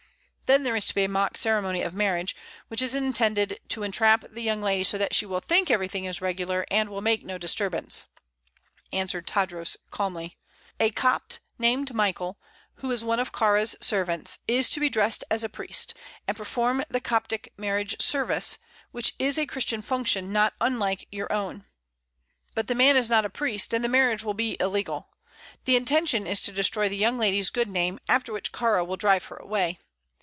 "Then 0.51 0.63
there 0.63 0.75
is 0.75 0.85
to 0.87 0.95
be 0.95 1.05
a 1.05 1.07
mock 1.07 1.37
ceremony 1.37 1.81
of 1.81 1.93
marriage, 1.93 2.35
which 2.67 2.81
is 2.81 2.93
intended 2.93 3.57
to 3.69 3.83
entrap 3.83 4.25
the 4.29 4.43
young 4.43 4.61
lady 4.61 4.83
so 4.83 4.97
that 4.97 5.15
she 5.15 5.25
will 5.25 5.39
think 5.39 5.71
everything 5.71 6.03
is 6.03 6.19
regular, 6.19 6.65
and 6.69 6.89
will 6.89 6.99
make 6.99 7.23
no 7.23 7.37
disturbance," 7.37 8.03
answered 8.91 9.25
Tadros, 9.25 9.77
calmly. 9.91 10.37
"A 10.77 10.89
Copt, 10.91 11.39
named 11.57 11.93
Mykel, 11.95 12.35
who 12.73 12.91
is 12.91 13.01
one 13.01 13.17
of 13.21 13.31
Kāra's 13.31 13.77
servants, 13.79 14.39
is 14.45 14.69
to 14.71 14.81
be 14.81 14.89
dressed 14.89 15.23
as 15.31 15.45
a 15.45 15.47
priest 15.47 15.93
and 16.27 16.35
perform 16.35 16.83
the 16.89 16.99
Coptic 16.99 17.53
marriage 17.55 18.01
service, 18.01 18.57
which 18.91 19.15
is 19.17 19.39
a 19.39 19.45
Christian 19.47 19.81
function 19.81 20.33
not 20.33 20.53
unlike 20.59 21.07
your 21.13 21.31
own. 21.31 21.63
But 22.55 22.67
the 22.67 22.75
man 22.75 22.97
is 22.97 23.09
not 23.09 23.23
a 23.23 23.29
priest, 23.29 23.73
and 23.73 23.85
the 23.85 23.87
marriage 23.87 24.25
will 24.25 24.33
be 24.33 24.57
illegal. 24.59 25.11
The 25.63 25.77
intention 25.77 26.27
is 26.27 26.41
to 26.41 26.51
destroy 26.51 26.89
the 26.89 26.97
young 26.97 27.17
lady's 27.17 27.49
good 27.49 27.69
name, 27.69 27.99
after 28.09 28.33
which 28.33 28.51
Kāra 28.51 28.85
will 28.85 28.97
drive 28.97 29.23
her 29.25 29.37
away. 29.37 29.79